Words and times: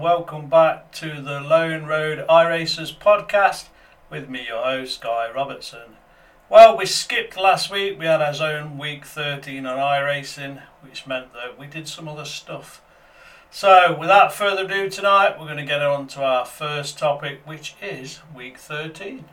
welcome 0.00 0.48
back 0.48 0.92
to 0.92 1.20
the 1.20 1.40
Lone 1.40 1.84
Road 1.84 2.24
iRacers 2.28 2.96
podcast 2.96 3.68
with 4.10 4.28
me, 4.28 4.46
your 4.46 4.62
host, 4.62 5.00
Guy 5.00 5.28
Robertson. 5.34 5.96
Well, 6.48 6.76
we 6.76 6.86
skipped 6.86 7.36
last 7.36 7.70
week. 7.70 7.98
We 7.98 8.06
had 8.06 8.22
our 8.22 8.58
own 8.58 8.78
week 8.78 9.04
13 9.04 9.66
on 9.66 9.78
iRacing, 9.78 10.62
which 10.82 11.06
meant 11.06 11.32
that 11.32 11.58
we 11.58 11.66
did 11.66 11.88
some 11.88 12.06
other 12.06 12.24
stuff. 12.24 12.80
So, 13.50 13.96
without 13.98 14.32
further 14.32 14.66
ado, 14.66 14.88
tonight 14.88 15.38
we're 15.38 15.46
going 15.46 15.58
to 15.58 15.64
get 15.64 15.82
on 15.82 16.06
to 16.08 16.22
our 16.22 16.44
first 16.44 16.98
topic, 16.98 17.40
which 17.44 17.74
is 17.82 18.20
week 18.34 18.58
13. 18.58 19.24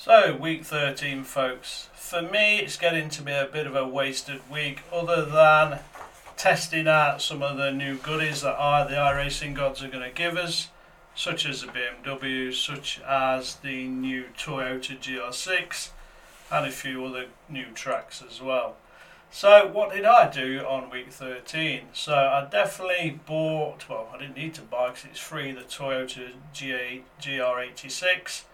So, 0.00 0.36
week 0.36 0.64
13, 0.64 1.24
folks. 1.24 1.88
For 1.92 2.22
me, 2.22 2.60
it's 2.60 2.76
getting 2.76 3.08
to 3.08 3.20
be 3.20 3.32
a 3.32 3.48
bit 3.52 3.66
of 3.66 3.74
a 3.74 3.84
wasted 3.84 4.48
week, 4.48 4.82
other 4.92 5.24
than 5.24 5.80
testing 6.36 6.86
out 6.86 7.20
some 7.20 7.42
of 7.42 7.56
the 7.56 7.72
new 7.72 7.96
goodies 7.96 8.42
that 8.42 8.54
I, 8.60 8.84
the 8.84 8.94
iRacing 8.94 9.54
gods 9.54 9.82
are 9.82 9.88
going 9.88 10.04
to 10.04 10.14
give 10.14 10.36
us, 10.36 10.68
such 11.16 11.44
as 11.44 11.62
the 11.62 11.66
BMW, 11.66 12.54
such 12.54 13.00
as 13.00 13.56
the 13.56 13.88
new 13.88 14.26
Toyota 14.38 14.96
GR86, 14.96 15.90
and 16.52 16.64
a 16.64 16.70
few 16.70 17.04
other 17.04 17.26
new 17.48 17.66
tracks 17.74 18.22
as 18.22 18.40
well. 18.40 18.76
So, 19.32 19.66
what 19.66 19.92
did 19.92 20.04
I 20.04 20.30
do 20.30 20.60
on 20.60 20.90
week 20.90 21.10
13? 21.10 21.86
So, 21.92 22.14
I 22.14 22.46
definitely 22.48 23.18
bought, 23.26 23.88
well, 23.88 24.10
I 24.14 24.18
didn't 24.18 24.36
need 24.36 24.54
to 24.54 24.62
buy 24.62 24.90
because 24.90 25.06
it's 25.06 25.18
free, 25.18 25.50
the 25.50 25.62
Toyota 25.62 26.34
GA, 26.52 27.02
GR86. 27.20 28.44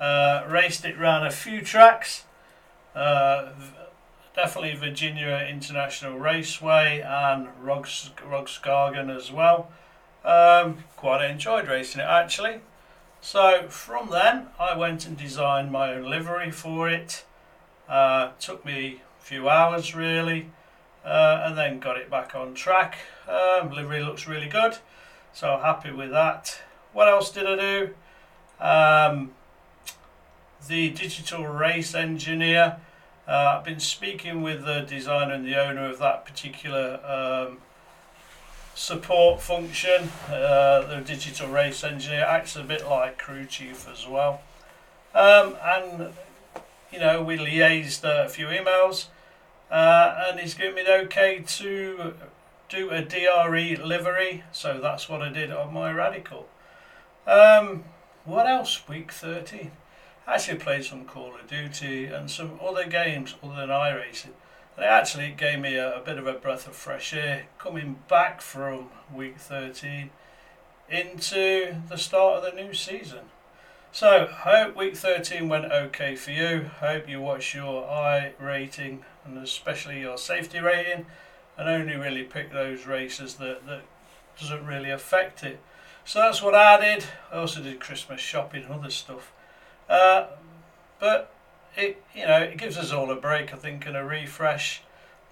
Uh, 0.00 0.44
raced 0.48 0.84
it 0.84 0.98
around 0.98 1.26
a 1.26 1.30
few 1.30 1.60
tracks. 1.60 2.24
Uh, 2.94 3.50
definitely 4.34 4.74
Virginia 4.74 5.46
International 5.48 6.18
Raceway 6.18 7.00
and 7.00 7.48
Rogs, 7.60 8.10
as 9.10 9.32
well. 9.32 9.70
Um, 10.24 10.84
quite 10.96 11.28
enjoyed 11.28 11.68
racing 11.68 12.00
it 12.00 12.04
actually. 12.04 12.60
So 13.20 13.68
from 13.68 14.10
then 14.10 14.48
I 14.58 14.76
went 14.76 15.06
and 15.06 15.16
designed 15.16 15.72
my 15.72 15.92
own 15.94 16.08
livery 16.08 16.50
for 16.50 16.88
it. 16.88 17.24
Uh, 17.88 18.30
took 18.38 18.64
me 18.64 19.00
a 19.20 19.24
few 19.24 19.48
hours 19.48 19.94
really 19.94 20.50
uh, 21.04 21.42
and 21.44 21.56
then 21.56 21.80
got 21.80 21.96
it 21.96 22.10
back 22.10 22.34
on 22.34 22.54
track. 22.54 22.98
Um, 23.28 23.70
livery 23.70 24.02
looks 24.02 24.28
really 24.28 24.48
good 24.48 24.78
so 25.32 25.56
happy 25.58 25.92
with 25.92 26.10
that. 26.10 26.60
What 26.92 27.08
else 27.08 27.30
did 27.30 27.46
I 27.46 27.56
do? 27.56 27.94
Um, 28.60 29.30
the 30.66 30.90
digital 30.90 31.46
race 31.46 31.94
engineer 31.94 32.78
uh, 33.28 33.56
I've 33.58 33.64
been 33.64 33.78
speaking 33.78 34.40
with 34.40 34.64
the 34.64 34.80
designer 34.80 35.34
and 35.34 35.46
the 35.46 35.54
owner 35.62 35.84
of 35.84 35.98
that 35.98 36.24
particular 36.24 36.98
um, 37.04 37.58
support 38.74 39.42
function. 39.42 40.10
Uh, 40.30 40.86
the 40.86 41.02
digital 41.04 41.50
race 41.50 41.84
engineer 41.84 42.24
acts 42.24 42.56
a 42.56 42.62
bit 42.62 42.88
like 42.88 43.18
crew 43.18 43.44
chief 43.44 43.86
as 43.86 44.08
well. 44.08 44.40
Um, 45.14 45.56
and, 45.62 46.14
you 46.90 46.98
know, 46.98 47.22
we 47.22 47.36
liaised 47.36 48.02
a 48.02 48.30
few 48.30 48.46
emails 48.46 49.08
uh, 49.70 50.24
and 50.26 50.40
he's 50.40 50.54
given 50.54 50.76
me 50.76 50.84
the 50.84 50.94
okay 51.00 51.44
to 51.46 52.14
do 52.70 52.88
a 52.88 53.02
DRE 53.02 53.76
livery. 53.76 54.44
So 54.52 54.80
that's 54.80 55.10
what 55.10 55.20
I 55.20 55.28
did 55.28 55.50
on 55.50 55.74
my 55.74 55.92
Radical. 55.92 56.48
Um, 57.26 57.84
what 58.24 58.46
else? 58.46 58.88
Week 58.88 59.12
13 59.12 59.70
actually 60.28 60.58
played 60.58 60.84
some 60.84 61.04
Call 61.04 61.34
of 61.34 61.46
Duty 61.48 62.04
and 62.06 62.30
some 62.30 62.60
other 62.62 62.86
games 62.86 63.34
other 63.42 63.56
than 63.56 63.70
iRacing. 63.70 64.34
And 64.76 64.84
it 64.84 64.88
actually 64.88 65.30
gave 65.30 65.58
me 65.58 65.76
a, 65.76 65.96
a 65.96 66.00
bit 66.00 66.18
of 66.18 66.26
a 66.26 66.34
breath 66.34 66.68
of 66.68 66.76
fresh 66.76 67.14
air 67.14 67.46
coming 67.58 68.00
back 68.08 68.40
from 68.40 68.90
week 69.12 69.38
13 69.38 70.10
into 70.88 71.76
the 71.88 71.96
start 71.96 72.38
of 72.38 72.44
the 72.44 72.62
new 72.62 72.74
season. 72.74 73.30
So, 73.90 74.26
hope 74.26 74.76
week 74.76 74.96
13 74.96 75.48
went 75.48 75.72
okay 75.72 76.14
for 76.14 76.30
you. 76.30 76.70
Hope 76.80 77.08
you 77.08 77.20
watch 77.20 77.54
your 77.54 77.84
iRating 77.84 79.00
and 79.24 79.38
especially 79.38 80.00
your 80.00 80.18
safety 80.18 80.60
rating 80.60 81.06
and 81.56 81.68
only 81.68 81.96
really 81.96 82.22
pick 82.22 82.52
those 82.52 82.86
races 82.86 83.34
that, 83.36 83.66
that 83.66 83.82
doesn't 84.38 84.66
really 84.66 84.90
affect 84.90 85.42
it. 85.42 85.58
So 86.04 86.20
that's 86.20 86.42
what 86.42 86.54
I 86.54 86.80
did. 86.80 87.04
I 87.32 87.36
also 87.36 87.62
did 87.62 87.80
Christmas 87.80 88.20
shopping 88.20 88.64
and 88.64 88.72
other 88.72 88.90
stuff. 88.90 89.32
Uh, 89.88 90.26
but 91.00 91.32
it 91.76 92.02
you 92.14 92.26
know 92.26 92.38
it 92.38 92.58
gives 92.58 92.76
us 92.76 92.92
all 92.92 93.10
a 93.10 93.16
break, 93.16 93.52
I 93.52 93.56
think, 93.56 93.86
and 93.86 93.96
a 93.96 94.04
refresh. 94.04 94.82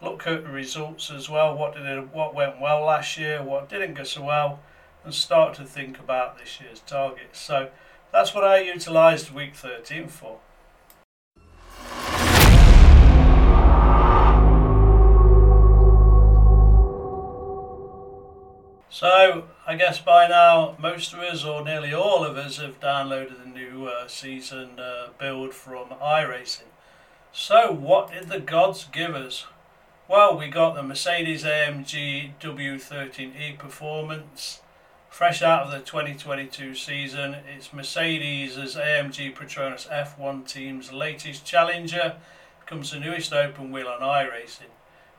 Look 0.00 0.26
at 0.26 0.44
the 0.44 0.50
results 0.50 1.10
as 1.10 1.28
well. 1.28 1.56
What 1.56 1.74
did 1.74 1.86
it, 1.86 2.14
what 2.14 2.34
went 2.34 2.60
well 2.60 2.84
last 2.84 3.16
year? 3.16 3.42
What 3.42 3.68
didn't 3.68 3.94
go 3.94 4.04
so 4.04 4.22
well? 4.22 4.60
And 5.04 5.14
start 5.14 5.54
to 5.54 5.64
think 5.64 5.98
about 5.98 6.38
this 6.38 6.60
year's 6.60 6.80
targets. 6.80 7.40
So 7.40 7.70
that's 8.12 8.34
what 8.34 8.44
I 8.44 8.60
utilised 8.60 9.32
week 9.32 9.54
13 9.54 10.08
for. 10.08 10.38
So 18.90 19.44
I 19.68 19.74
guess 19.74 19.98
by 19.98 20.28
now 20.28 20.76
most 20.78 21.12
of 21.12 21.18
us, 21.18 21.44
or 21.44 21.64
nearly 21.64 21.92
all 21.92 22.22
of 22.22 22.36
us, 22.36 22.58
have 22.58 22.78
downloaded 22.78 23.42
the 23.42 23.50
new 23.50 23.86
uh, 23.86 24.06
season 24.06 24.78
uh, 24.78 25.08
build 25.18 25.54
from 25.54 25.88
iRacing. 26.00 26.70
So 27.32 27.72
what 27.72 28.12
did 28.12 28.28
the 28.28 28.38
gods 28.38 28.86
give 28.92 29.16
us? 29.16 29.44
Well, 30.06 30.38
we 30.38 30.46
got 30.46 30.76
the 30.76 30.84
Mercedes 30.84 31.42
AMG 31.42 32.34
W13E 32.40 33.58
Performance, 33.58 34.60
fresh 35.10 35.42
out 35.42 35.64
of 35.66 35.72
the 35.72 35.80
2022 35.80 36.76
season. 36.76 37.34
It's 37.52 37.72
Mercedes' 37.72 38.76
AMG 38.76 39.34
Petronas 39.34 39.88
F1 39.88 40.46
team's 40.46 40.92
latest 40.92 41.44
challenger. 41.44 42.14
Becomes 42.60 42.92
the 42.92 43.00
newest 43.00 43.32
open 43.32 43.72
wheel 43.72 43.88
on 43.88 44.00
iRacing. 44.00 44.70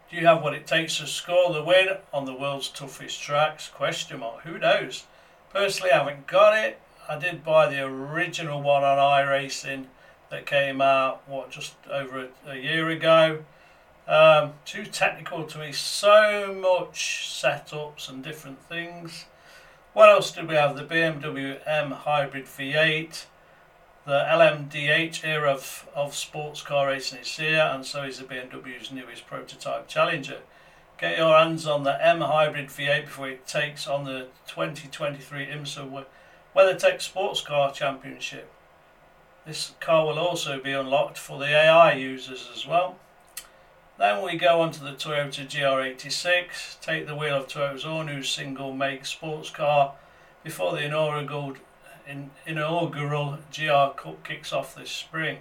Do 0.09 0.16
you 0.16 0.25
have 0.25 0.41
what 0.41 0.53
it 0.53 0.66
takes 0.66 1.00
to 1.00 1.07
score 1.07 1.51
the 1.51 1.62
win 1.62 1.90
on 2.13 2.23
the 2.23 2.34
world's 2.34 2.69
toughest 2.69 3.22
tracks? 3.22 3.68
Question 3.68 4.22
mark. 4.22 4.44
Who 4.44 4.57
knows? 4.57 5.03
Personally, 5.51 5.91
I 5.91 5.97
haven't 5.97 6.28
got 6.28 6.57
it. 6.57 6.79
I 7.09 7.18
did 7.18 7.44
buy 7.44 7.68
the 7.68 7.81
original 7.84 8.62
one 8.62 8.85
on 8.85 8.97
iRacing 8.97 9.88
that 10.29 10.45
came 10.45 10.79
out 10.79 11.28
what 11.28 11.51
just 11.51 11.73
over 11.91 12.29
a, 12.45 12.51
a 12.51 12.56
year 12.56 12.88
ago. 12.88 13.44
Um, 14.07 14.53
too 14.63 14.85
technical 14.85 15.44
to 15.44 15.59
me. 15.59 15.73
So 15.73 16.53
much 16.53 17.28
setups 17.29 18.07
and 18.07 18.24
different 18.24 18.62
things. 18.62 19.25
What 19.91 20.07
else 20.07 20.31
did 20.31 20.47
we 20.47 20.56
have? 20.56 20.78
The 20.78 20.84
BMW 20.84 21.59
M 21.66 21.91
Hybrid 21.91 22.45
V8 22.45 23.25
the 24.07 24.23
LMDH 24.23 25.25
era 25.25 25.51
of, 25.51 25.85
of 25.94 26.16
sports 26.16 26.62
car 26.62 26.88
racing 26.88 27.19
is 27.19 27.35
here, 27.35 27.69
and 27.73 27.85
so 27.85 28.03
is 28.03 28.19
the 28.19 28.23
BMW's 28.23 28.90
newest 28.90 29.28
prototype 29.28 29.90
Challenger. 29.90 30.40
Get 30.97 31.18
your 31.18 31.38
hands 31.38 31.68
on 31.68 31.84
the 31.84 32.01
M 32.03 32.22
Hybrid 32.22 32.68
V8 32.68 33.03
before 33.03 33.28
it 33.28 33.45
takes 33.45 33.85
on 33.85 34.06
the 34.06 34.28
2023 34.47 35.47
IMSA 35.47 36.06
WeatherTech 36.56 37.01
Sports 37.01 37.42
Car 37.42 37.74
Championship. 37.74 38.50
This 39.45 39.74
car 39.81 40.06
will 40.06 40.19
also 40.19 40.57
be 40.57 40.71
unlocked 40.71 41.18
for 41.18 41.38
the 41.38 41.48
AI 41.48 41.92
users 41.95 42.50
as 42.56 42.65
well. 42.65 42.95
Then 44.00 44.24
we 44.24 44.38
go 44.38 44.62
on 44.62 44.71
to 44.71 44.83
the 44.86 44.92
Toyota 44.92 45.45
GR86, 45.45 46.80
take 46.80 47.07
the 47.07 47.15
wheel 47.15 47.36
of 47.36 47.50
Toyota's 47.50 47.83
all 47.83 48.06
new 48.06 48.24
single 48.24 48.74
make 48.74 49.06
sports 49.06 49.50
car 49.50 49.95
before 50.45 50.71
the 50.71 50.86
inaugural 50.86 51.57
in, 52.07 52.31
inaugural 52.45 53.38
GR 53.54 53.94
Cup 53.95 54.24
kicks 54.24 54.54
off 54.54 54.75
this 54.75 54.92
spring. 54.92 55.39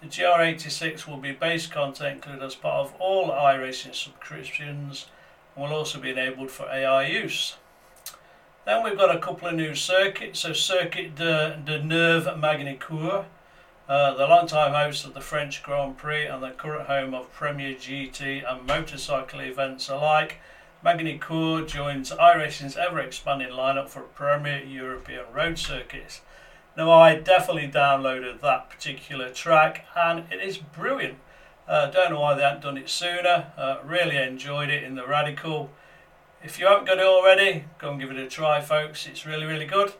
The 0.00 0.08
GR86 0.08 1.06
will 1.06 1.16
be 1.16 1.32
base 1.32 1.66
content 1.66 2.16
included 2.16 2.42
as 2.42 2.54
part 2.54 2.86
of 2.86 2.94
all 3.00 3.30
iRacing 3.30 3.94
subscriptions 3.94 5.06
and 5.54 5.64
will 5.64 5.72
also 5.72 5.98
be 5.98 6.10
enabled 6.10 6.50
for 6.50 6.66
AI 6.66 7.06
use. 7.06 7.56
Then 8.66 8.82
we've 8.82 8.98
got 8.98 9.14
a 9.14 9.20
couple 9.20 9.48
of 9.48 9.54
new 9.54 9.74
circuits. 9.74 10.40
So 10.40 10.52
Circuit 10.52 11.14
de, 11.14 11.60
de 11.64 11.82
Nevers 11.82 12.36
Magny-Cours, 12.36 13.24
uh, 13.88 14.14
the 14.14 14.26
long-time 14.26 14.74
host 14.74 15.06
of 15.06 15.14
the 15.14 15.20
French 15.20 15.62
Grand 15.62 15.96
Prix 15.96 16.26
and 16.26 16.42
the 16.42 16.50
current 16.50 16.88
home 16.88 17.14
of 17.14 17.32
Premier 17.32 17.74
GT 17.74 18.42
and 18.44 18.66
motorcycle 18.66 19.40
events 19.40 19.88
alike, 19.88 20.40
Magny-Cours 20.86 21.72
joins 21.72 22.12
iRacing's 22.12 22.76
ever 22.76 23.00
expanding 23.00 23.48
lineup 23.48 23.88
for 23.88 24.02
premier 24.02 24.62
European 24.62 25.24
road 25.34 25.58
circuits. 25.58 26.20
Now, 26.76 26.92
I 26.92 27.16
definitely 27.16 27.66
downloaded 27.66 28.40
that 28.40 28.70
particular 28.70 29.30
track 29.30 29.84
and 29.96 30.26
it 30.30 30.40
is 30.40 30.58
brilliant. 30.58 31.18
Uh, 31.66 31.90
don't 31.90 32.12
know 32.12 32.20
why 32.20 32.36
they 32.36 32.42
haven't 32.42 32.62
done 32.62 32.78
it 32.78 32.88
sooner. 32.88 33.50
Uh, 33.58 33.78
really 33.84 34.16
enjoyed 34.16 34.70
it 34.70 34.84
in 34.84 34.94
the 34.94 35.04
Radical. 35.04 35.72
If 36.44 36.60
you 36.60 36.68
haven't 36.68 36.86
got 36.86 36.98
it 36.98 37.04
already, 37.04 37.64
go 37.80 37.90
and 37.90 38.00
give 38.00 38.12
it 38.12 38.16
a 38.16 38.28
try, 38.28 38.60
folks. 38.60 39.08
It's 39.08 39.26
really, 39.26 39.44
really 39.44 39.66
good. 39.66 39.92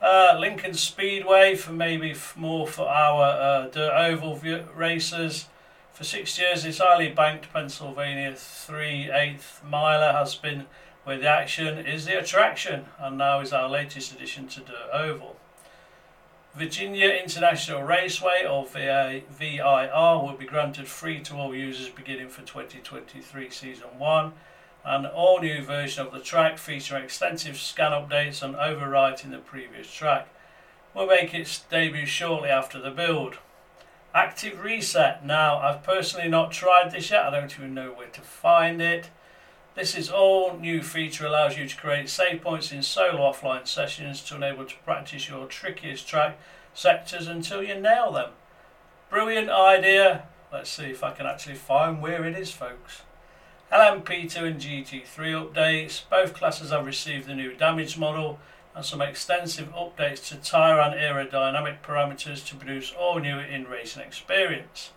Uh, 0.00 0.34
Lincoln 0.40 0.72
Speedway 0.72 1.56
for 1.56 1.74
maybe 1.74 2.14
more 2.36 2.66
for 2.66 2.88
our 2.88 3.22
uh, 3.22 3.68
dirt 3.68 3.92
oval 3.92 4.40
racers. 4.74 5.44
For 5.94 6.02
six 6.02 6.36
years, 6.40 6.64
this 6.64 6.78
highly 6.78 7.10
banked 7.10 7.52
Pennsylvania 7.52 8.34
3 8.34 9.10
8th 9.12 9.62
miler 9.62 10.10
has 10.10 10.34
been 10.34 10.66
where 11.04 11.18
the 11.18 11.28
action 11.28 11.78
is 11.78 12.04
the 12.04 12.18
attraction, 12.18 12.86
and 12.98 13.16
now 13.16 13.38
is 13.38 13.52
our 13.52 13.68
latest 13.68 14.12
addition 14.12 14.48
to 14.48 14.60
dirt 14.60 14.90
oval. 14.92 15.36
Virginia 16.52 17.10
International 17.10 17.84
Raceway, 17.84 18.44
or 18.44 18.66
VIR, 18.66 19.22
will 20.18 20.36
be 20.36 20.46
granted 20.46 20.88
free 20.88 21.20
to 21.20 21.36
all 21.36 21.54
users 21.54 21.90
beginning 21.90 22.28
for 22.28 22.42
2023 22.42 23.50
Season 23.50 23.96
1. 23.96 24.32
An 24.84 25.06
all 25.06 25.40
new 25.40 25.62
version 25.62 26.04
of 26.04 26.12
the 26.12 26.18
track 26.18 26.58
featuring 26.58 27.04
extensive 27.04 27.56
scan 27.56 27.92
updates 27.92 28.42
and 28.42 28.56
overwriting 28.56 29.30
the 29.30 29.38
previous 29.38 29.94
track 29.94 30.26
will 30.92 31.06
make 31.06 31.32
its 31.32 31.60
debut 31.60 32.04
shortly 32.04 32.48
after 32.48 32.80
the 32.80 32.90
build. 32.90 33.38
Active 34.14 34.62
Reset. 34.62 35.26
Now, 35.26 35.58
I've 35.58 35.82
personally 35.82 36.28
not 36.28 36.52
tried 36.52 36.92
this 36.92 37.10
yet, 37.10 37.24
I 37.24 37.30
don't 37.30 37.52
even 37.58 37.74
know 37.74 37.90
where 37.90 38.06
to 38.06 38.20
find 38.20 38.80
it. 38.80 39.10
This 39.74 39.96
is 39.96 40.08
all 40.08 40.56
new 40.56 40.84
feature 40.84 41.26
allows 41.26 41.58
you 41.58 41.66
to 41.66 41.76
create 41.76 42.08
save 42.08 42.40
points 42.40 42.70
in 42.70 42.84
solo 42.84 43.28
offline 43.28 43.66
sessions 43.66 44.22
to 44.24 44.36
enable 44.36 44.66
to 44.66 44.76
practice 44.84 45.28
your 45.28 45.46
trickiest 45.46 46.06
track 46.06 46.38
sectors 46.72 47.26
until 47.26 47.60
you 47.60 47.74
nail 47.74 48.12
them. 48.12 48.30
Brilliant 49.10 49.50
idea. 49.50 50.28
Let's 50.52 50.70
see 50.70 50.84
if 50.84 51.02
I 51.02 51.10
can 51.10 51.26
actually 51.26 51.56
find 51.56 52.00
where 52.00 52.24
it 52.24 52.38
is, 52.38 52.52
folks. 52.52 53.02
LMP2 53.72 54.36
and 54.44 54.60
GT3 54.60 55.52
updates. 55.52 56.02
Both 56.08 56.34
classes 56.34 56.70
have 56.70 56.86
received 56.86 57.26
the 57.26 57.34
new 57.34 57.52
damage 57.52 57.98
model 57.98 58.38
and 58.74 58.84
some 58.84 59.00
extensive 59.00 59.72
updates 59.74 60.28
to 60.28 60.36
tyre 60.36 60.80
and 60.80 60.94
aerodynamic 60.94 61.80
parameters 61.82 62.44
to 62.46 62.56
produce 62.56 62.92
all 62.98 63.18
new 63.18 63.38
in 63.38 63.64
racing 63.64 64.02
experience. 64.02 64.90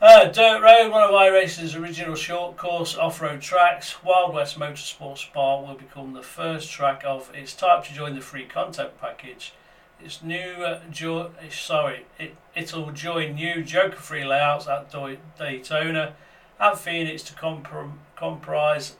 Uh, 0.00 0.26
Dirt 0.26 0.62
Road, 0.62 0.92
one 0.92 1.02
of 1.02 1.10
iRacing's 1.10 1.74
original 1.74 2.14
short 2.14 2.56
course 2.56 2.96
off 2.96 3.20
road 3.20 3.40
tracks, 3.40 4.02
Wild 4.04 4.32
West 4.32 4.56
Motorsport 4.56 5.18
Spa 5.18 5.60
will 5.60 5.74
become 5.74 6.12
the 6.12 6.22
first 6.22 6.70
track 6.70 7.02
of 7.04 7.32
its 7.34 7.52
type 7.52 7.82
to 7.84 7.92
join 7.92 8.14
the 8.14 8.20
free 8.20 8.44
content 8.44 9.00
package. 9.00 9.52
Its 10.00 10.22
new, 10.22 10.62
uh, 10.62 10.80
jo- 10.92 11.32
sorry, 11.50 12.06
it, 12.16 12.36
it'll 12.54 12.92
join 12.92 13.34
new 13.34 13.64
Joker 13.64 13.96
free 13.96 14.24
layouts 14.24 14.68
at 14.68 14.92
Daytona 15.36 16.14
and 16.60 16.78
Phoenix 16.78 17.24
to 17.24 17.32
comprom- 17.32 17.98
comprise 18.14 18.94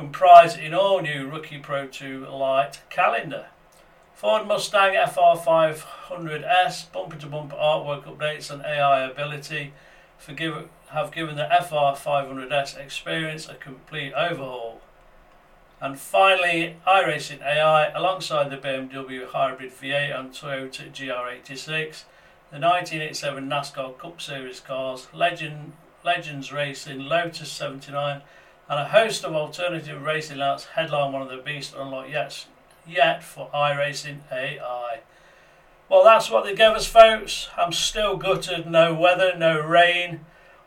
comprise 0.00 0.56
in 0.56 0.72
all 0.72 1.02
new 1.02 1.28
Rookie 1.28 1.58
Pro 1.58 1.86
2 1.86 2.26
Lite 2.26 2.80
calendar. 2.88 3.48
Ford 4.14 4.46
Mustang 4.46 4.94
FR500S 4.94 6.90
bumper 6.90 7.16
to 7.16 7.26
bumper 7.26 7.54
artwork 7.56 8.04
updates 8.04 8.50
and 8.50 8.62
AI 8.62 9.00
ability 9.02 9.74
have 10.26 11.12
given 11.12 11.36
the 11.36 11.46
FR500S 11.52 12.78
experience 12.78 13.46
a 13.46 13.54
complete 13.56 14.14
overhaul. 14.14 14.80
And 15.82 15.98
finally, 15.98 16.76
iRacing 16.86 17.42
AI 17.42 17.90
alongside 17.90 18.48
the 18.48 18.56
BMW 18.56 19.26
Hybrid 19.26 19.70
V8 19.70 20.18
and 20.18 20.30
Toyota 20.30 20.90
GR86, 20.90 22.04
the 22.50 22.58
1987 22.58 23.46
NASCAR 23.50 23.98
Cup 23.98 24.18
Series 24.18 24.60
cars, 24.60 25.08
Legend, 25.12 25.74
Legends 26.02 26.50
Racing, 26.50 27.00
Lotus 27.00 27.52
79, 27.52 28.22
and 28.70 28.78
a 28.78 28.88
host 28.88 29.24
of 29.24 29.34
alternative 29.34 30.00
racing 30.00 30.38
layouts 30.38 30.64
headline 30.64 31.12
one 31.12 31.22
of 31.22 31.28
the 31.28 31.36
beasts 31.36 31.74
unlocked 31.76 32.08
yet 32.08 32.46
yet 32.86 33.22
for 33.22 33.50
iRacing 33.52 34.20
AI. 34.30 35.00
Well, 35.88 36.04
that's 36.04 36.30
what 36.30 36.44
they 36.44 36.54
gave 36.54 36.76
us, 36.76 36.86
folks. 36.86 37.48
I'm 37.56 37.72
still 37.72 38.16
gutted. 38.16 38.70
No 38.70 38.94
weather, 38.94 39.34
no 39.36 39.60
rain. 39.60 40.20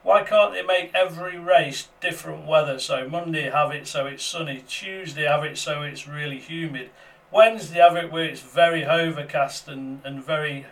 Why 0.04 0.24
can't 0.24 0.54
they 0.54 0.62
make 0.62 0.94
every 0.94 1.40
race 1.40 1.88
different 2.02 2.46
weather? 2.46 2.78
So 2.78 3.08
Monday 3.08 3.50
have 3.50 3.72
it 3.72 3.88
so 3.88 4.06
it's 4.06 4.24
sunny, 4.24 4.66
Tuesday 4.68 5.24
have 5.24 5.46
it 5.46 5.58
so 5.58 5.82
it's 5.82 6.06
really 6.06 6.40
humid, 6.40 6.90
Wednesday 7.32 7.80
have 7.80 7.96
it 7.96 8.12
where 8.12 8.26
it's 8.26 8.42
very 8.42 8.84
overcast 8.84 9.70
and, 9.70 10.02
and 10.04 10.22
very, 10.22 10.66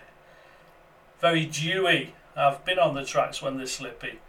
very 1.22 1.46
dewy. 1.46 2.14
I've 2.36 2.66
been 2.66 2.78
on 2.78 2.94
the 2.94 3.06
tracks 3.06 3.42
when 3.42 3.56
they're 3.56 3.68
slippy. 3.68 4.20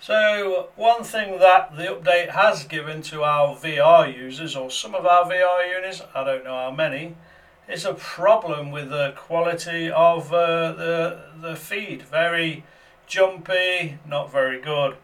So 0.00 0.68
one 0.76 1.02
thing 1.02 1.40
that 1.40 1.76
the 1.76 1.86
update 1.86 2.30
has 2.30 2.64
given 2.64 3.02
to 3.02 3.24
our 3.24 3.56
VR 3.56 4.16
users, 4.16 4.54
or 4.54 4.70
some 4.70 4.94
of 4.94 5.04
our 5.04 5.24
VR 5.24 5.68
units, 5.74 6.02
I 6.14 6.22
don't 6.22 6.44
know 6.44 6.54
how 6.54 6.70
many, 6.70 7.16
is 7.68 7.84
a 7.84 7.94
problem 7.94 8.70
with 8.70 8.90
the 8.90 9.12
quality 9.16 9.90
of 9.90 10.32
uh, 10.32 10.72
the 10.72 11.20
the 11.40 11.56
feed. 11.56 12.02
Very 12.02 12.64
jumpy, 13.08 13.98
not 14.06 14.30
very 14.30 14.60
good. 14.60 14.96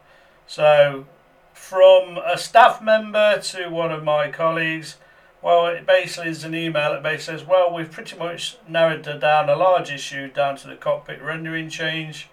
So 0.46 1.06
from 1.52 2.18
a 2.18 2.38
staff 2.38 2.80
member 2.80 3.40
to 3.40 3.68
one 3.68 3.90
of 3.90 4.04
my 4.04 4.30
colleagues, 4.30 4.96
well, 5.42 5.66
it 5.66 5.86
basically 5.86 6.30
is 6.30 6.44
an 6.44 6.54
email 6.54 6.92
that 6.92 7.02
basically 7.02 7.38
says, 7.38 7.46
well, 7.46 7.74
we've 7.74 7.90
pretty 7.90 8.16
much 8.16 8.58
narrowed 8.68 9.02
down 9.20 9.48
a 9.48 9.56
large 9.56 9.90
issue 9.90 10.28
down 10.28 10.56
to 10.58 10.68
the 10.68 10.76
cockpit 10.76 11.20
rendering 11.20 11.68
change 11.68 12.28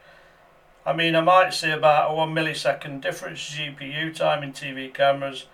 I 0.86 0.94
mean, 0.94 1.16
I 1.16 1.22
might 1.22 1.54
see 1.54 1.69
about 1.69 2.12
a 2.12 2.13
one 2.13 2.33
millisecond 2.33 3.01
difference 3.01 3.39
GPU 3.39 4.16
time 4.16 4.42
in 4.42 4.51
TV 4.51 4.92
cameras 4.92 5.45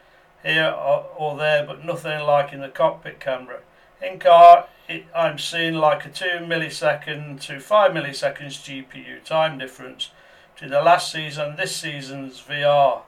here 0.44 0.70
or, 0.70 1.06
or 1.18 1.38
there, 1.38 1.66
but 1.66 1.84
nothing 1.84 2.22
like 2.22 2.54
in 2.54 2.62
the 2.62 2.70
cockpit 2.70 3.20
camera. 3.20 3.60
In 4.02 4.20
car, 4.20 4.68
it, 4.88 5.06
I'm 5.14 5.38
seeing 5.38 5.74
like 5.74 6.06
a 6.06 6.10
2 6.10 6.26
millisecond 6.42 7.42
to 7.42 7.60
5 7.60 7.92
milliseconds 7.92 8.86
GPU 8.88 9.24
time 9.24 9.58
difference 9.58 10.12
to 10.58 10.70
the 10.70 10.82
last 10.82 11.12
season, 11.12 11.56
this 11.56 11.76
season's 11.76 12.42
VR. 12.42 13.02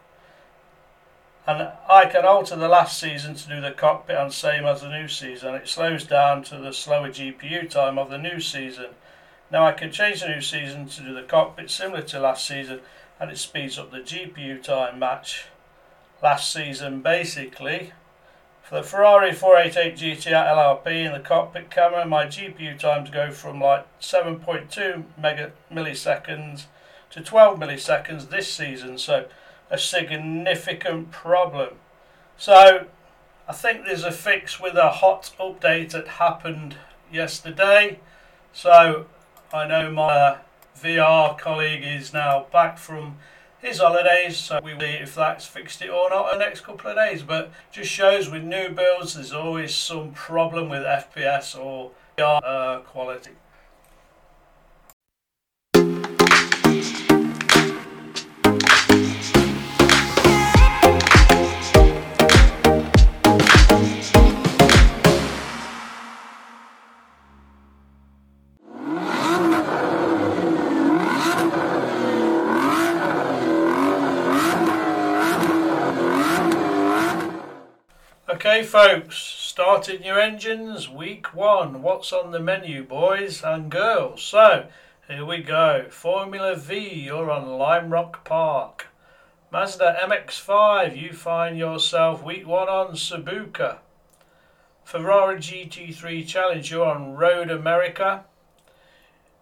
And 1.48 1.69
I 1.89 2.06
can 2.06 2.25
alter 2.25 2.56
the 2.56 2.68
last 2.68 3.00
season 3.00 3.33
to 3.36 3.48
do 3.48 3.62
the 3.62 3.71
cockpit 3.71 4.18
and 4.18 4.31
same 4.31 4.66
as 4.66 4.81
the 4.81 4.89
new 4.89 5.07
season. 5.07 5.56
It 5.56 5.68
slows 5.68 6.04
down 6.04 6.44
to 6.44 6.57
the 6.57 6.73
slower 6.73 7.09
GPU 7.09 7.69
time 7.69 7.97
of 7.97 8.09
the 8.09 8.18
new 8.18 8.40
season. 8.40 8.88
Now 9.51 9.65
I 9.65 9.71
can 9.71 9.91
change 9.91 10.21
the 10.21 10.27
new 10.27 10.41
season 10.41 10.87
to 10.87 11.01
do 11.01 11.13
the 11.13 11.23
cockpit 11.23 11.69
similar 11.71 12.01
to 12.03 12.19
last 12.19 12.47
season 12.47 12.81
and 13.19 13.31
it 13.31 13.37
speeds 13.37 13.79
up 13.79 13.91
the 13.91 13.99
GPU 13.99 14.61
time 14.61 14.99
match 14.99 15.45
last 16.21 16.51
season 16.51 17.01
basically. 17.01 17.94
For 18.61 18.75
the 18.75 18.83
Ferrari 18.83 19.33
488 19.33 19.97
GT 19.97 20.31
LRP 20.31 21.06
in 21.06 21.13
the 21.13 21.19
cockpit 21.19 21.71
camera 21.71 22.06
my 22.06 22.25
GPU 22.25 22.77
times 22.77 23.09
go 23.09 23.31
from 23.31 23.59
like 23.59 23.87
7.2 23.99 25.03
mega 25.18 25.51
milliseconds 25.71 26.65
to 27.09 27.21
12 27.21 27.59
milliseconds 27.59 28.29
this 28.29 28.53
season 28.53 28.99
so 28.99 29.25
a 29.71 29.77
significant 29.77 31.11
problem. 31.11 31.75
So 32.37 32.85
I 33.47 33.53
think 33.53 33.85
there's 33.85 34.03
a 34.03 34.11
fix 34.11 34.59
with 34.59 34.75
a 34.75 34.91
hot 34.91 35.31
update 35.39 35.91
that 35.91 36.07
happened 36.07 36.75
yesterday. 37.11 37.99
So 38.53 39.07
I 39.51 39.65
know 39.65 39.89
my 39.91 40.13
uh, 40.13 40.37
VR 40.79 41.35
colleague 41.37 41.83
is 41.83 42.13
now 42.13 42.45
back 42.51 42.77
from 42.77 43.18
his 43.59 43.79
holidays, 43.79 44.37
so 44.37 44.59
we 44.63 44.73
will 44.73 44.81
see 44.81 44.85
if 44.85 45.15
that's 45.15 45.45
fixed 45.45 45.81
it 45.81 45.89
or 45.89 46.09
not 46.11 46.33
in 46.33 46.39
the 46.39 46.45
next 46.45 46.61
couple 46.61 46.91
of 46.91 46.95
days. 46.95 47.23
But 47.23 47.51
just 47.71 47.89
shows 47.89 48.29
with 48.29 48.44
new 48.44 48.69
builds, 48.69 49.15
there's 49.15 49.33
always 49.33 49.73
some 49.73 50.11
problem 50.11 50.69
with 50.69 50.83
FPS 50.83 51.59
or 51.59 51.91
VR 52.18 52.41
uh, 52.44 52.79
quality. 52.81 53.31
Okay, 78.59 78.68
folks, 78.68 79.16
starting 79.16 80.04
your 80.04 80.19
engines, 80.19 80.89
week 80.89 81.33
one. 81.33 81.81
What's 81.81 82.11
on 82.11 82.31
the 82.31 82.42
menu, 82.42 82.83
boys 82.83 83.42
and 83.42 83.71
girls? 83.71 84.21
So, 84.21 84.68
here 85.07 85.23
we 85.23 85.37
go. 85.37 85.85
Formula 85.89 86.57
V, 86.57 87.06
you're 87.06 87.31
on 87.31 87.57
Lime 87.57 87.89
Rock 87.89 88.25
Park. 88.25 88.87
Mazda 89.49 89.95
MX5, 90.04 91.01
you 91.01 91.13
find 91.13 91.57
yourself 91.57 92.21
week 92.21 92.45
one 92.45 92.68
on 92.68 92.95
Suzuka. 92.95 93.78
Ferrari 94.83 95.37
GT3 95.37 96.28
Challenge, 96.28 96.69
you're 96.69 96.85
on 96.85 97.16
Road 97.16 97.49
America. 97.49 98.25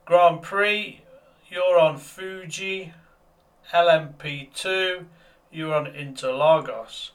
Grand 0.05 0.43
Prix, 0.43 1.01
you're 1.49 1.79
on 1.79 1.97
Fuji. 1.97 2.93
LMP2, 3.73 5.05
you're 5.51 5.73
on 5.73 5.87
Interlagos. 5.87 7.09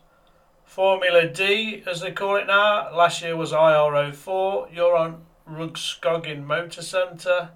Formula 0.73 1.29
D, 1.29 1.83
as 1.87 2.01
they 2.01 2.13
call 2.13 2.37
it 2.37 2.47
now. 2.47 2.97
Last 2.97 3.21
year 3.21 3.37
was 3.37 3.53
IR04. 3.53 4.75
You're 4.75 4.97
on 4.97 5.27
Rudskogen 5.47 6.45
Motor 6.45 6.81
Centre. 6.81 7.51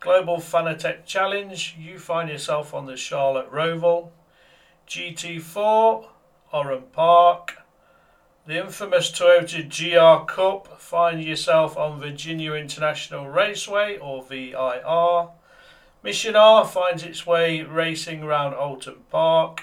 Global 0.00 0.38
Fanatec 0.38 1.06
Challenge. 1.06 1.76
You 1.78 2.00
find 2.00 2.28
yourself 2.28 2.74
on 2.74 2.86
the 2.86 2.96
Charlotte 2.96 3.48
Roval. 3.52 4.08
GT4, 4.88 6.08
Oran 6.52 6.82
Park. 6.90 7.58
The 8.48 8.58
infamous 8.58 9.12
Toyota 9.12 9.62
GR 9.62 10.26
Cup. 10.26 10.80
Find 10.80 11.22
yourself 11.22 11.76
on 11.76 12.00
Virginia 12.00 12.54
International 12.54 13.28
Raceway 13.28 13.98
or 13.98 14.20
VIR. 14.20 15.28
Mission 16.02 16.34
R 16.34 16.66
finds 16.66 17.04
its 17.04 17.24
way 17.24 17.62
racing 17.62 18.24
around 18.24 18.54
Oulton 18.54 18.96
Park. 19.10 19.62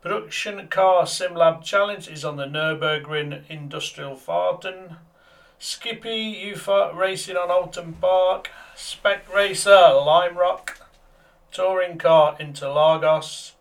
Production 0.00 0.68
Car 0.68 1.06
SimLab 1.06 1.64
Challenge 1.64 2.06
is 2.06 2.24
on 2.24 2.36
the 2.36 2.44
Nürburgring 2.44 3.42
Industrial 3.48 4.14
Fahrten. 4.14 4.98
Skippy 5.58 6.38
UFA 6.52 6.92
Racing 6.94 7.36
on 7.36 7.48
Oulton 7.48 7.94
Park. 8.00 8.48
Spec 8.76 9.28
Racer 9.34 9.70
Lime 9.70 10.38
Rock. 10.38 10.78
Touring 11.50 11.98
Car 11.98 12.36
Interlagos. 12.38 13.54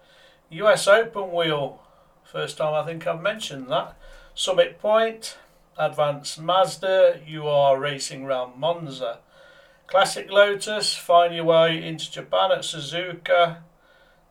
US 0.51 0.87
Open 0.87 1.31
Wheel. 1.31 1.81
First 2.23 2.59
time 2.59 2.75
I 2.75 2.85
think 2.85 3.07
I've 3.07 3.19
mentioned 3.19 3.67
that. 3.69 3.97
Summit 4.35 4.79
Point. 4.79 5.39
Advanced 5.75 6.39
Mazda. 6.39 7.19
You 7.25 7.47
are 7.47 7.79
racing 7.79 8.25
around 8.25 8.59
Monza. 8.59 9.17
Classic 9.87 10.29
Lotus. 10.29 10.95
Find 10.95 11.33
your 11.33 11.45
way 11.45 11.83
into 11.83 12.11
Japan 12.11 12.51
at 12.51 12.59
Suzuka. 12.59 13.63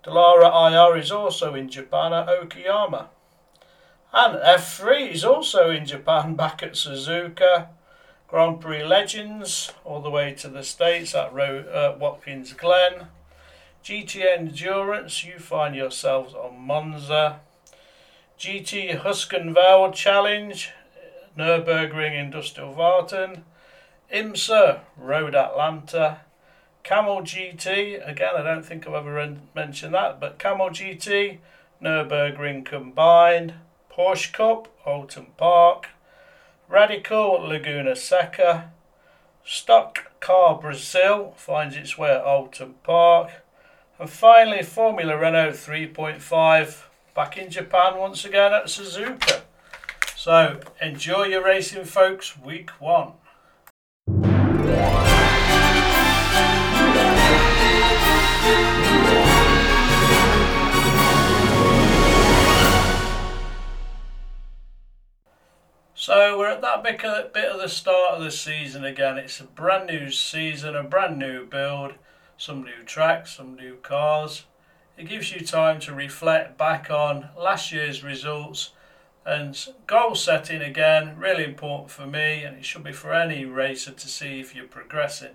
Dallara 0.07 0.71
IR 0.71 0.97
is 0.97 1.11
also 1.11 1.55
in 1.55 1.69
Japan 1.69 2.13
at 2.13 2.29
Okayama. 2.29 3.09
And 4.13 4.39
F3 4.39 5.11
is 5.11 5.25
also 5.25 5.71
in 5.71 5.85
Japan 5.85 6.35
back 6.37 6.63
at 6.63 6.73
Suzuka. 6.75 7.69
Grand 8.29 8.61
Prix 8.61 8.85
Legends 8.85 9.73
all 9.85 10.01
the 10.01 10.11
way 10.11 10.33
to 10.35 10.49
the 10.49 10.63
States 10.63 11.15
at 11.15 11.33
Ro- 11.35 11.65
uh, 11.73 11.99
Watkins 11.99 12.53
Glen. 12.53 13.09
GT 13.83 14.25
Endurance, 14.25 15.25
you 15.25 15.39
find 15.39 15.75
yourselves 15.75 16.35
on 16.35 16.61
Monza. 16.61 17.41
GT 18.39 19.01
Heusinkveld 19.01 19.95
Challenge, 19.95 20.71
Nürburgring 21.37 22.15
Industrial 22.19 22.73
Warten. 22.73 23.45
IMSA, 24.13 24.81
Road 24.97 25.35
Atlanta. 25.35 26.21
Camel 26.87 27.23
GT, 27.23 28.09
again, 28.09 28.37
I 28.37 28.45
don't 28.45 28.65
think 28.65 28.87
I've 28.87 28.95
ever 28.95 29.37
mentioned 29.57 29.93
that, 29.95 30.21
but 30.21 30.39
Camel 30.39 30.71
GT, 30.71 31.39
Nürburgring 31.83 32.65
combined, 32.65 33.55
Porsche 33.93 34.33
Cup, 34.33 34.69
Oulton 34.87 35.27
Park, 35.37 35.89
Radical 36.69 37.41
Laguna 37.41 37.97
Seca, 37.97 38.71
Stock 39.45 40.13
Car 40.21 40.61
Brazil 40.61 41.35
finds 41.37 41.75
its 41.75 41.99
way 41.99 42.13
at 42.13 42.25
Oulton 42.25 42.75
Park, 42.85 43.43
and 43.99 44.09
finally 44.09 44.63
Formula 44.63 45.17
Renault 45.17 45.55
3.5 45.55 46.85
back 47.17 47.37
in 47.37 47.51
Japan 47.51 47.99
once 47.99 48.25
again 48.25 48.55
at 48.55 48.67
Suzuka. 48.67 49.41
So 50.15 50.61
enjoy 50.81 51.25
your 51.25 51.43
racing, 51.43 51.85
folks, 51.85 52.39
week 52.39 52.71
one. 52.81 53.15
So 66.07 66.39
we're 66.39 66.51
at 66.51 66.61
that 66.61 66.85
bit 66.85 67.05
of, 67.05 67.61
the 67.61 67.69
start 67.69 68.15
of 68.15 68.23
the 68.23 68.31
season 68.31 68.85
again. 68.85 69.19
It's 69.19 69.41
a 69.41 69.45
brand 69.45 69.89
new 69.89 70.13
season, 70.13 70.77
a 70.77 70.85
brand 70.85 71.19
new 71.19 71.45
build, 71.45 71.95
some 72.39 72.63
new 72.63 72.85
tracks, 72.85 73.33
some 73.33 73.57
new 73.57 73.75
cars. 73.83 74.45
It 74.97 75.09
gives 75.09 75.33
you 75.33 75.41
time 75.41 75.81
to 75.81 75.93
reflect 75.93 76.57
back 76.57 76.93
on 76.93 77.31
last 77.37 77.73
year's 77.73 78.05
results 78.05 78.71
and 79.25 79.59
goal 79.89 80.15
setting 80.15 80.63
again, 80.63 81.19
really 81.19 81.43
important 81.43 81.91
for 81.91 82.07
me, 82.07 82.45
and 82.45 82.57
it 82.57 82.65
should 82.65 82.85
be 82.85 82.93
for 82.93 83.13
any 83.13 83.45
racer 83.45 83.91
to 83.91 84.09
see 84.09 84.39
if 84.39 84.55
you're 84.55 84.65
progressing. 84.69 85.35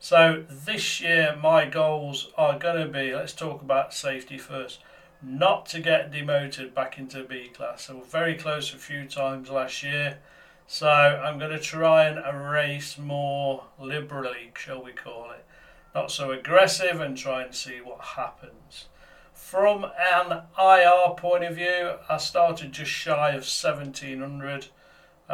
So 0.00 0.44
this 0.50 1.00
year, 1.00 1.38
my 1.40 1.66
goals 1.66 2.32
are 2.36 2.58
going 2.58 2.84
to 2.84 2.92
be 2.92 3.14
let's 3.14 3.32
talk 3.32 3.62
about 3.62 3.94
safety 3.94 4.38
first 4.38 4.80
not 5.22 5.66
to 5.66 5.80
get 5.80 6.10
demoted 6.10 6.74
back 6.74 6.98
into 6.98 7.24
B 7.24 7.48
class. 7.48 7.84
So 7.84 8.00
very 8.00 8.34
close 8.34 8.72
a 8.72 8.78
few 8.78 9.06
times 9.06 9.50
last 9.50 9.82
year. 9.82 10.18
So 10.66 10.88
I'm 10.88 11.38
going 11.38 11.50
to 11.50 11.58
try 11.58 12.04
and 12.04 12.50
race 12.50 12.96
more 12.96 13.64
liberally, 13.78 14.52
shall 14.56 14.82
we 14.82 14.92
call 14.92 15.30
it. 15.32 15.44
Not 15.94 16.10
so 16.10 16.30
aggressive 16.30 17.00
and 17.00 17.16
try 17.16 17.42
and 17.42 17.54
see 17.54 17.80
what 17.80 18.00
happens. 18.00 18.86
From 19.32 19.84
an 19.84 20.42
IR 20.56 21.14
point 21.16 21.42
of 21.42 21.56
view, 21.56 21.94
I 22.08 22.18
started 22.18 22.72
just 22.72 22.90
shy 22.90 23.30
of 23.30 23.42
1700 23.42 24.66
uh, 25.28 25.32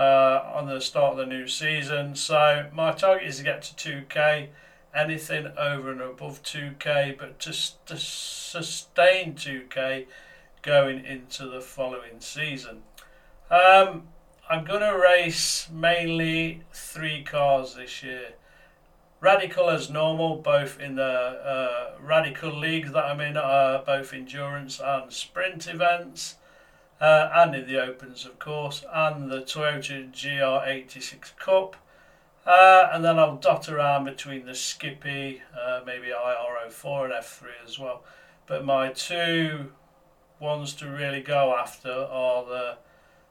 on 0.55 0.67
the 0.67 0.81
start 0.81 1.13
of 1.13 1.19
the 1.19 1.27
new 1.27 1.47
season. 1.47 2.15
So 2.15 2.71
my 2.73 2.93
target 2.93 3.29
is 3.29 3.39
to 3.39 3.43
get 3.45 3.63
to 3.63 4.05
2k 4.05 4.49
anything 4.97 5.49
over 5.59 5.93
and 5.93 6.01
above 6.01 6.43
2k, 6.43 7.19
but 7.19 7.39
to, 7.41 7.53
to 7.87 7.97
sustain 7.97 9.35
2k 9.35 10.07
going 10.63 11.05
into 11.05 11.47
the 11.49 11.61
following 11.61 12.21
season. 12.21 12.83
Um, 13.51 14.09
I'm 14.49 14.65
going 14.65 14.81
to 14.81 14.99
race 14.99 15.69
mainly 15.73 16.63
three 16.73 17.23
cars 17.23 17.75
this 17.75 18.03
year. 18.03 18.35
Radical 19.21 19.71
as 19.71 19.91
normal, 19.91 20.37
both 20.37 20.79
in 20.79 20.97
the 20.97 21.03
uh, 21.03 21.91
Radical 22.01 22.57
League 22.57 22.93
that 22.93 23.05
I'm 23.05 23.21
in, 23.21 23.37
uh, 23.37 23.83
both 23.85 24.13
endurance 24.13 24.81
and 24.83 25.13
sprint 25.13 25.67
events, 25.67 26.37
uh, 27.01 27.31
and 27.35 27.55
in 27.55 27.67
the 27.67 27.81
Opens, 27.81 28.25
of 28.25 28.39
course, 28.39 28.85
and 28.93 29.31
the 29.31 29.41
Toyota 29.41 30.13
GR86 30.13 31.37
Cup. 31.39 31.77
Uh, 32.47 32.91
and 32.93 33.05
then 33.05 33.19
I'll 33.19 33.37
dot 33.37 33.69
around 33.69 34.05
between 34.05 34.47
the 34.47 34.55
Skippy, 34.55 35.43
uh, 35.61 35.81
maybe 35.85 36.09
IR04 36.09 37.05
and 37.05 37.13
F3 37.15 37.43
as 37.67 37.79
well. 37.79 38.05
But 38.47 38.65
my 38.65 38.93
two 38.93 39.73
ones 40.39 40.73
to 40.75 40.89
really 40.89 41.23
go 41.23 41.57
after 41.57 41.91
are 41.91 42.45
the 42.45 42.79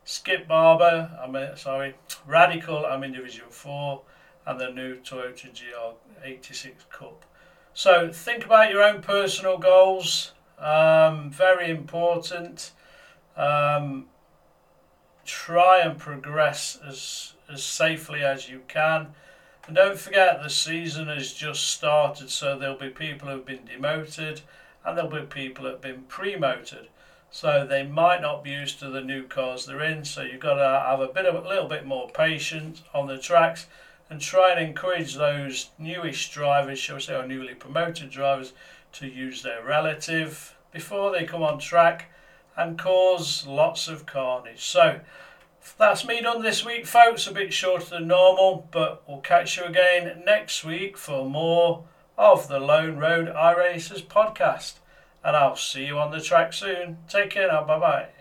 Skip 0.04 0.48
Barber, 0.48 1.18
I 1.22 1.28
mean, 1.28 1.56
sorry, 1.56 1.96
Radical, 2.28 2.86
I'm 2.86 3.04
in 3.04 3.14
Division 3.14 3.46
4, 3.50 4.02
and 4.46 4.60
the 4.60 4.70
new 4.70 4.98
Toyota 4.98 5.50
GR86 5.52 6.90
Cup. 6.92 7.26
So 7.74 8.12
think 8.12 8.46
about 8.46 8.70
your 8.70 8.84
own 8.84 9.02
personal 9.02 9.58
goals, 9.58 10.34
um, 10.60 11.32
very 11.32 11.72
important. 11.72 12.72
Um, 13.36 14.08
try 15.26 15.82
and 15.82 15.98
progress 15.98 16.78
as 16.88 17.34
as 17.52 17.64
safely 17.64 18.24
as 18.24 18.50
you 18.50 18.62
can. 18.68 19.08
And 19.68 19.76
don't 19.76 19.98
forget 19.98 20.42
the 20.42 20.50
season 20.50 21.08
has 21.08 21.34
just 21.34 21.68
started, 21.68 22.30
so 22.30 22.58
there'll 22.58 22.78
be 22.78 22.90
people 22.90 23.30
who've 23.30 23.46
been 23.46 23.66
demoted 23.66 24.42
and 24.84 24.98
there'll 24.98 25.10
be 25.10 25.22
people 25.22 25.66
who've 25.66 25.82
been 25.82 26.04
promoted. 26.04 26.88
So 27.32 27.66
they 27.66 27.84
might 27.84 28.22
not 28.22 28.44
be 28.44 28.52
used 28.52 28.80
to 28.80 28.90
the 28.90 29.02
new 29.02 29.24
cars 29.24 29.66
they're 29.66 29.82
in. 29.82 30.06
So 30.06 30.22
you've 30.22 30.40
got 30.40 30.56
to 30.56 30.86
have 30.88 31.00
a 31.00 31.08
bit 31.08 31.26
of 31.26 31.44
a 31.44 31.48
little 31.48 31.68
bit 31.68 31.86
more 31.86 32.10
patience 32.10 32.82
on 32.94 33.08
the 33.08 33.18
tracks 33.18 33.66
and 34.10 34.22
try 34.22 34.52
and 34.52 34.60
encourage 34.60 35.16
those 35.16 35.72
newish 35.80 36.32
drivers, 36.32 36.80
shall 36.80 36.96
we 36.96 37.02
say, 37.02 37.16
or 37.16 37.28
newly 37.28 37.56
promoted 37.56 38.12
drivers, 38.12 38.54
to 38.94 39.08
use 39.08 39.42
their 39.42 39.64
relative 39.64 40.56
before 40.72 41.12
they 41.12 41.26
come 41.26 41.42
on 41.42 41.60
track 41.60 42.12
and 42.58 42.78
cause 42.78 43.46
lots 43.46 43.88
of 43.88 44.06
carnage. 44.06 44.64
So 44.64 45.00
that's 45.78 46.06
me 46.06 46.22
done 46.22 46.42
this 46.42 46.66
week, 46.66 46.86
folks. 46.86 47.28
A 47.28 47.32
bit 47.32 47.54
shorter 47.54 47.90
than 47.90 48.08
normal, 48.08 48.68
but 48.72 49.04
we'll 49.08 49.20
catch 49.20 49.58
you 49.58 49.64
again 49.64 50.24
next 50.26 50.64
week 50.64 50.98
for 50.98 51.30
more 51.30 51.86
of 52.18 52.48
the 52.48 52.60
Lone 52.60 52.98
Road 52.98 53.28
iRacers 53.28 54.06
podcast. 54.06 54.76
And 55.24 55.36
I'll 55.36 55.56
see 55.56 55.86
you 55.86 55.98
on 55.98 56.12
the 56.12 56.22
track 56.22 56.54
soon. 56.54 56.98
Take 57.10 57.32
care 57.32 57.48
now. 57.48 57.64
Bye 57.64 57.80
bye. 57.80 58.15